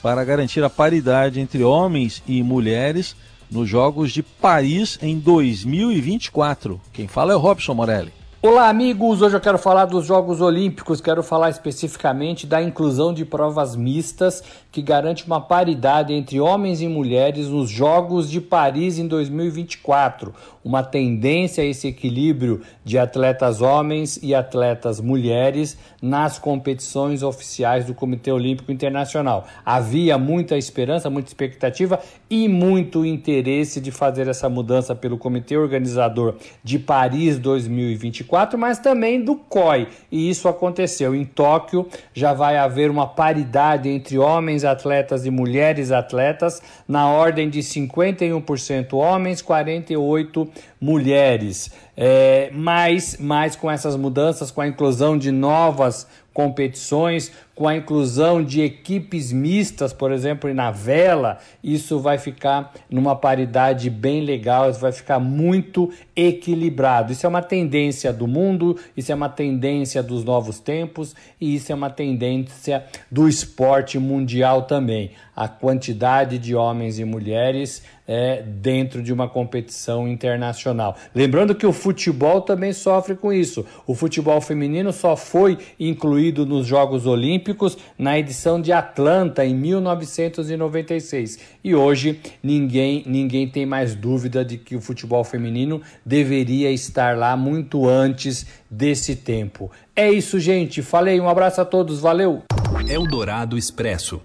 para 0.03 0.25
garantir 0.25 0.63
a 0.63 0.71
paridade 0.71 1.41
entre 1.41 1.63
homens 1.63 2.23
e 2.27 2.43
mulheres 2.43 3.17
nos 3.51 3.69
Jogos 3.69 4.13
de 4.13 4.23
Paris 4.23 4.99
em 5.01 5.19
2024. 5.19 6.81
Quem 6.93 7.09
fala 7.09 7.33
é 7.33 7.37
o 7.37 7.41
Robson 7.41 7.75
Morelli. 7.75 8.18
Olá, 8.41 8.69
amigos! 8.69 9.21
Hoje 9.21 9.35
eu 9.35 9.41
quero 9.41 9.59
falar 9.59 9.87
dos 9.87 10.07
Jogos 10.07 10.41
Olímpicos, 10.41 11.01
quero 11.01 11.25
falar 11.25 11.51
especificamente 11.51 12.47
da 12.47 12.63
inclusão 12.63 13.13
de 13.13 13.25
provas 13.25 13.75
mistas 13.75 14.45
que 14.71 14.83
garante 14.83 15.27
uma 15.27 15.41
paridade 15.41 16.13
entre 16.13 16.39
homens 16.39 16.83
e 16.83 16.89
mulheres 16.89 17.49
nos 17.49 17.71
Jogos 17.71 18.31
de 18.31 18.41
Paris 18.41 18.99
em 18.99 19.07
2024. 19.07 20.35
Uma 20.63 20.83
tendência 20.83 21.65
a 21.65 21.67
esse 21.67 21.89
equilíbrio 21.89 22.61
de 22.85 22.99
atletas 22.99 23.63
homens 23.63 24.19
e 24.23 24.35
atletas 24.35 25.01
mulheres 25.01 25.79
nas 26.03 26.39
competições 26.39 27.23
oficiais 27.23 27.87
do 27.87 27.95
Comitê 27.95 28.31
Olímpico 28.31 28.71
Internacional. 28.71 29.47
Havia 29.65 30.19
muita 30.19 30.59
esperança, 30.59 31.09
muita 31.09 31.31
expectativa 31.31 31.99
e 32.29 32.47
muito 32.47 33.07
interesse 33.07 33.81
de 33.81 33.91
fazer 33.91 34.29
essa 34.29 34.49
mudança 34.49 34.95
pelo 34.95 35.17
Comitê 35.17 35.57
Organizador 35.57 36.35
de 36.63 36.79
Paris 36.79 37.39
2024, 37.39 38.59
mas 38.59 38.79
também 38.79 39.25
do 39.25 39.37
COI. 39.37 39.89
E 40.13 40.29
isso 40.29 40.49
aconteceu. 40.49 41.15
Em 41.15 41.25
Tóquio 41.25 41.87
já 42.13 42.35
vai 42.35 42.59
haver 42.59 42.91
uma 42.91 43.07
paridade 43.07 43.89
entre 43.89 44.19
homens 44.19 44.58
atletas 44.65 45.27
e 45.27 45.31
mulheres 45.31 45.91
atletas, 45.91 46.63
na 46.87 47.09
ordem 47.09 47.49
de 47.49 47.61
51% 47.61 48.93
homens, 48.95 49.43
48% 49.43 50.49
mulheres. 50.81 51.71
É, 51.97 52.51
mas, 52.53 53.17
mas 53.19 53.57
com 53.57 53.71
essas 53.71 53.97
mudanças, 53.97 54.51
com 54.51 54.61
a 54.61 54.69
inclusão 54.69 55.19
de 55.19 55.31
novas 55.31 56.07
competições, 56.33 57.33
com 57.59 57.67
a 57.67 57.77
inclusão 57.77 58.41
de 58.41 58.61
equipes 58.63 59.33
mistas, 59.33 59.93
por 59.93 60.13
exemplo, 60.13 60.55
na 60.55 60.71
vela, 60.71 61.39
isso 61.61 61.99
vai 61.99 62.17
ficar 62.17 62.73
numa 62.89 63.17
paridade 63.17 63.91
bem 63.91 64.21
legal, 64.21 64.71
isso 64.71 64.79
vai 64.79 64.93
ficar 64.93 65.19
muito 65.19 65.93
equilibrado. 66.15 67.11
Isso 67.13 67.27
é 67.27 67.29
uma 67.29 67.43
tendência 67.43 68.13
do 68.13 68.29
mundo, 68.29 68.79
isso 68.97 69.11
é 69.11 69.15
uma 69.17 69.29
tendência 69.29 70.05
dos 70.05 70.23
novos 70.23 70.61
tempos 70.61 71.17
e 71.41 71.57
isso 71.57 71.73
é 71.73 71.75
uma 71.75 71.91
tendência 71.91 72.85
do 73.11 73.29
esporte 73.29 73.99
mundial 73.99 74.63
também. 74.63 75.11
A 75.39 75.47
quantidade 75.47 76.37
de 76.37 76.53
homens 76.53 76.99
e 76.99 77.05
mulheres 77.05 77.81
é, 78.09 78.43
dentro 78.43 79.01
de 79.01 79.13
uma 79.13 79.29
competição 79.29 80.09
internacional. 80.09 80.97
Lembrando 81.15 81.55
que 81.55 81.65
o 81.65 81.73
futebol 81.73 82.41
também 82.41 82.73
sofre 82.73 83.15
com 83.15 83.33
isso. 83.33 83.65
O 83.87 83.95
futebol 83.95 84.41
feminino 84.41 84.93
só 84.93 85.15
foi 85.15 85.57
incluído 85.79 86.45
nos 86.45 86.67
Jogos 86.67 87.07
Olímpicos 87.07 87.79
na 87.97 88.19
edição 88.19 88.61
de 88.61 88.73
Atlanta 88.73 89.45
em 89.45 89.55
1996. 89.55 91.39
E 91.63 91.73
hoje 91.73 92.19
ninguém, 92.43 93.05
ninguém 93.07 93.47
tem 93.47 93.65
mais 93.65 93.95
dúvida 93.95 94.45
de 94.45 94.59
que 94.59 94.75
o 94.75 94.81
futebol 94.81 95.23
feminino 95.23 95.81
deveria 96.05 96.73
estar 96.73 97.17
lá 97.17 97.37
muito 97.37 97.89
antes 97.89 98.45
desse 98.69 99.15
tempo. 99.15 99.71
É 99.95 100.11
isso, 100.11 100.41
gente. 100.41 100.83
Falei, 100.83 101.21
um 101.21 101.29
abraço 101.29 101.61
a 101.61 101.65
todos, 101.65 102.01
valeu! 102.01 102.43
Eldorado 102.89 103.57
Expresso. 103.57 104.21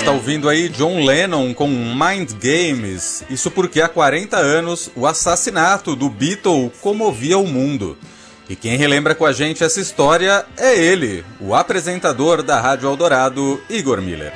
Está 0.00 0.12
ouvindo 0.12 0.48
aí 0.48 0.70
John 0.70 1.04
Lennon 1.04 1.52
com 1.52 1.68
Mind 1.68 2.32
Games. 2.40 3.22
Isso 3.28 3.50
porque 3.50 3.82
há 3.82 3.88
40 3.88 4.34
anos 4.34 4.90
o 4.96 5.06
assassinato 5.06 5.94
do 5.94 6.08
Beatle 6.08 6.72
comovia 6.80 7.36
o 7.36 7.46
mundo. 7.46 7.98
E 8.48 8.56
quem 8.56 8.78
relembra 8.78 9.14
com 9.14 9.26
a 9.26 9.32
gente 9.32 9.62
essa 9.62 9.78
história 9.78 10.46
é 10.56 10.74
ele, 10.74 11.22
o 11.38 11.54
apresentador 11.54 12.42
da 12.42 12.58
Rádio 12.58 12.88
Eldorado, 12.88 13.60
Igor 13.68 14.00
Miller. 14.00 14.32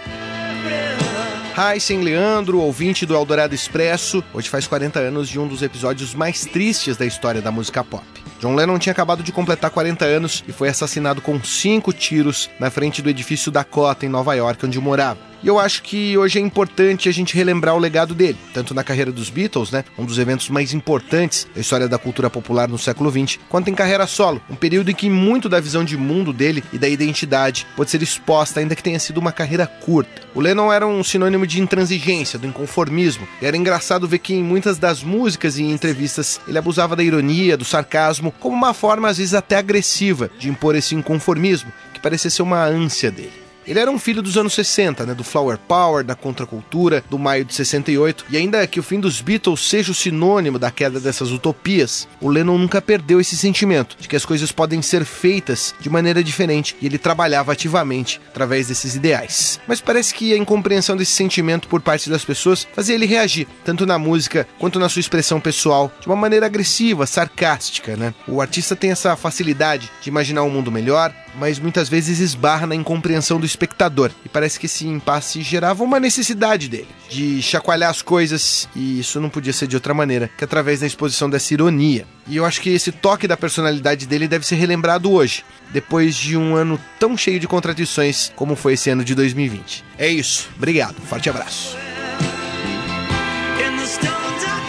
Heisen 1.56 2.02
Leandro, 2.02 2.59
ouvinte 2.61 3.06
do 3.06 3.14
Eldorado 3.14 3.54
Expresso, 3.54 4.23
hoje 4.35 4.50
faz 4.50 4.66
40 4.66 4.99
anos 4.99 5.28
de 5.30 5.40
um 5.40 5.49
dos 5.49 5.62
episódios 5.62 6.14
mais 6.14 6.42
tristes 6.44 6.97
da 6.97 7.06
história 7.06 7.40
da 7.40 7.50
música 7.50 7.83
pop. 7.83 8.04
John 8.38 8.54
Lennon 8.54 8.78
tinha 8.78 8.92
acabado 8.92 9.23
de 9.23 9.33
completar 9.33 9.71
40 9.71 10.04
anos 10.04 10.44
e 10.47 10.52
foi 10.52 10.68
assassinado 10.68 11.23
com 11.23 11.42
cinco 11.42 11.90
tiros 11.90 12.50
na 12.61 12.71
frente 12.71 13.00
do 13.00 13.09
edifício 13.09 13.50
Dakota, 13.50 14.04
em 14.04 14.11
Nova 14.11 14.35
York, 14.35 14.66
onde 14.66 14.78
morava. 14.78 15.34
E 15.45 15.47
eu 15.47 15.59
acho 15.59 15.83
que 15.83 16.17
hoje 16.17 16.39
é 16.39 16.41
importante 16.41 17.07
a 17.07 17.13
gente 17.13 17.37
relembrar 17.37 17.75
o 17.75 17.79
legado 17.79 18.15
dele, 18.15 18.39
tanto 18.55 18.73
na 18.73 18.83
carreira 18.83 19.13
dos 19.13 19.29
Beatles, 19.29 19.71
né, 19.71 19.85
um 19.99 20.07
dos 20.07 20.19
eventos 20.19 20.49
mais 20.49 20.73
importantes 20.73 21.47
da 21.55 21.61
história 21.61 21.87
da 21.87 21.99
cultura 21.99 22.31
popular 22.31 22.67
no 22.67 22.79
século 22.79 23.11
XX, 23.11 23.39
quanto 23.47 23.69
em 23.69 23.75
carreira 23.75 24.07
solo, 24.07 24.41
um 24.49 24.55
período 24.55 24.91
em 24.91 24.95
que 24.95 25.11
muito 25.11 25.47
da 25.47 25.61
visão 25.61 25.85
de 25.85 25.99
mundo 25.99 26.33
dele 26.33 26.65
e 26.73 26.79
da 26.79 26.89
identidade 26.89 27.67
pode 27.77 27.91
ser 27.91 28.03
exposta, 28.03 28.59
ainda 28.59 28.75
que 28.75 28.83
tenha 28.83 28.99
sido 28.99 29.19
uma 29.19 29.33
carreira 29.33 29.67
curta. 29.67 30.23
O 30.35 30.41
Lennon 30.41 30.73
era 30.73 30.87
um 30.87 31.05
sinônimo 31.05 31.47
de 31.47 31.61
intransigência, 31.61 32.39
do 32.39 32.47
inconformismo, 32.47 33.29
e 33.43 33.45
era 33.45 33.55
engraçado 33.55 34.09
ver 34.09 34.21
que 34.21 34.33
em 34.33 34.43
muitas 34.43 34.79
das 34.79 35.03
músicas 35.03 35.59
e 35.59 35.63
entrevistas 35.63 36.41
ele 36.49 36.57
abusava 36.57 36.97
da 36.97 37.05
ironia, 37.05 37.55
do 37.55 37.67
sarcasmo, 37.67 38.33
como 38.41 38.57
uma 38.57 38.73
forma 38.73 39.11
às 39.11 39.19
vezes 39.19 39.35
até 39.35 39.59
agressiva 39.59 40.31
de 40.39 40.49
impor 40.49 40.75
esse 40.75 40.95
inconformismo 40.95 41.71
que 41.93 42.01
parecia 42.01 42.31
ser 42.31 42.41
uma 42.41 42.65
ânsia 42.65 43.11
dele. 43.11 43.44
Ele 43.66 43.78
era 43.78 43.90
um 43.90 43.99
filho 43.99 44.23
dos 44.23 44.37
anos 44.37 44.54
60, 44.54 45.06
né, 45.06 45.14
do 45.14 45.25
Flower 45.25 45.59
Power, 45.59 46.04
da 46.04 46.14
contracultura, 46.14 47.02
do 47.09 47.18
maio 47.18 47.44
de 47.44 47.54
68, 47.54 48.26
e 48.30 48.37
ainda 48.37 48.66
que 48.66 48.78
o 48.80 48.83
fim 48.83 49.00
dos 49.00 49.21
Beatles 49.21 49.61
seja 49.61 49.92
o 49.92 49.94
sinônimo 49.94 50.59
da 50.59 50.71
queda 50.71 51.00
dessas 51.00 51.30
utopias, 51.30 52.06
o 52.21 52.28
Lennon 52.28 52.59
nunca 52.59 52.83
perdeu 52.83 53.21
esse 53.21 53.37
sentimento 53.37 53.97
de 53.99 54.09
que 54.09 54.16
as 54.16 54.25
coisas 54.25 54.52
podem 54.52 54.83
ser 54.83 55.04
feitas 55.04 55.75
de 55.80 55.88
maneira 55.88 56.23
diferente, 56.23 56.76
e 56.80 56.87
ele 56.87 56.99
trabalhava 56.99 57.52
ativamente 57.52 58.21
através 58.28 58.68
desses 58.68 58.94
ideais. 58.94 59.61
Mas 59.66 59.80
parece 59.80 60.14
que 60.14 60.33
a 60.33 60.38
incompreensão 60.38 60.97
desse 60.97 61.12
sentimento 61.12 61.68
por 61.68 61.80
parte 61.80 62.11
das 62.11 62.25
pessoas 62.25 62.66
fazia 62.75 62.94
ele 62.94 63.06
reagir, 63.06 63.47
tanto 63.64 63.87
na 63.87 63.99
música 63.99 64.47
quanto 64.59 64.78
na 64.78 64.88
sua 64.88 65.00
expressão 65.00 65.40
pessoal, 65.40 65.90
de 66.00 66.06
uma 66.06 66.16
maneira 66.16 66.47
agressiva, 66.47 67.06
sarcástica, 67.06 67.97
né? 67.97 68.14
O 68.28 68.40
artista 68.40 68.76
tem 68.76 68.90
essa 68.90 69.16
facilidade 69.16 69.90
de 70.00 70.09
imaginar 70.09 70.42
um 70.42 70.50
mundo 70.50 70.71
melhor, 70.71 71.14
mas 71.38 71.59
muitas 71.59 71.88
vezes 71.88 72.21
esbarra 72.21 72.66
na 72.66 72.75
incompreensão 72.75 73.40
do 73.40 73.47
espectador. 73.55 74.11
E 74.25 74.29
parece 74.29 74.59
que 74.59 74.67
esse 74.67 74.87
impasse 74.87 75.43
gerava 75.43 75.83
uma 75.83 76.01
necessidade 76.01 76.69
dele 76.69 76.89
de 77.09 77.41
chacoalhar 77.41 77.91
as 77.91 78.03
coisas, 78.03 78.69
e 78.75 78.99
isso 79.01 79.21
não 79.21 79.31
podia 79.31 79.53
ser 79.53 79.67
de 79.67 79.77
outra 79.77 79.95
maneira 79.95 80.31
que 80.37 80.45
através 80.45 80.81
da 80.81 80.87
exposição 80.87 81.31
dessa 81.31 81.55
ironia. 81.55 82.07
E 82.27 82.37
eu 82.37 82.45
acho 82.45 82.61
que 82.61 82.71
esse 82.71 82.91
toque 82.91 83.29
da 83.29 83.37
personalidade 83.37 84.07
dele 84.07 84.29
deve 84.29 84.47
ser 84.47 84.57
relembrado 84.57 85.11
hoje, 85.11 85.45
depois 85.73 86.17
de 86.17 86.37
um 86.37 86.57
ano 86.57 86.81
tão 86.99 87.17
cheio 87.17 87.39
de 87.39 87.47
contradições 87.47 88.33
como 88.35 88.57
foi 88.57 88.75
esse 88.75 88.91
ano 88.91 89.05
de 89.05 89.15
2020. 89.15 89.85
É 89.99 90.09
isso, 90.09 90.49
obrigado, 90.57 91.01
forte 91.03 91.31
abraço. 91.31 91.77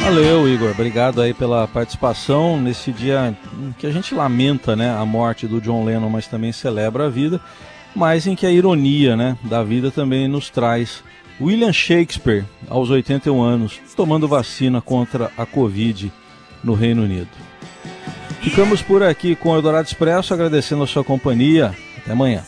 Valeu, 0.06 0.48
Igor. 0.48 0.70
Obrigado 0.70 1.20
aí 1.20 1.34
pela 1.34 1.68
participação 1.68 2.62
nesse 2.62 2.92
dia 2.92 3.36
que 3.80 3.88
a 3.88 3.92
gente 3.92 4.13
lamenta, 4.13 4.75
né, 4.75 4.96
a 4.96 5.04
morte 5.04 5.48
do 5.48 5.60
John 5.60 5.84
Lennon, 5.84 6.10
mas 6.12 6.27
também 6.27 6.51
celebra 6.51 7.08
a 7.08 7.10
vida, 7.10 7.42
mas 7.95 8.27
em 8.27 8.35
que 8.35 8.45
a 8.45 8.51
ironia, 8.51 9.15
né, 9.15 9.37
da 9.43 9.63
vida 9.63 9.89
também 9.89 10.27
nos 10.27 10.49
traz 10.49 11.03
William 11.39 11.71
Shakespeare, 11.73 12.45
aos 12.67 12.89
81 12.89 13.41
anos, 13.41 13.79
tomando 13.95 14.27
vacina 14.27 14.81
contra 14.81 15.31
a 15.37 15.45
Covid 15.45 16.11
no 16.63 16.73
Reino 16.73 17.03
Unido. 17.03 17.29
Ficamos 18.41 18.81
por 18.81 19.01
aqui 19.01 19.35
com 19.35 19.49
o 19.49 19.55
Eldorado 19.55 19.87
Expresso, 19.87 20.33
agradecendo 20.33 20.83
a 20.83 20.87
sua 20.87 21.03
companhia. 21.03 21.75
Até 21.97 22.11
amanhã. 22.11 22.43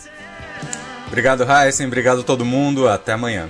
Obrigado, 1.08 1.44
Heisen. 1.44 1.88
Obrigado 1.88 2.22
a 2.22 2.24
todo 2.24 2.46
mundo. 2.46 2.88
Até 2.88 3.14
amanhã. 3.14 3.50